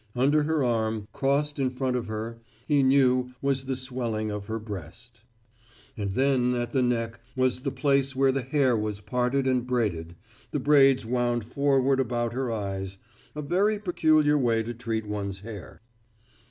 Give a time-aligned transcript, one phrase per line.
[0.15, 4.57] Under her arm, crossed in front of her, he knew was the swelling of her
[4.57, 5.21] breast.
[5.95, 10.15] And then at the neck was the place where the hair was parted and braided,
[10.49, 12.97] the braids wound forward about her eyes
[13.35, 15.83] a very peculiar way to treat one's hair.